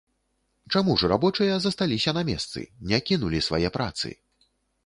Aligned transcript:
Чаму 0.77 0.95
ж 1.01 1.09
рабочыя 1.11 1.59
засталіся 1.65 2.13
на 2.19 2.23
месцы, 2.31 2.65
не 2.93 3.01
кінулі 3.11 3.45
свае 3.49 3.67
працы? 3.77 4.09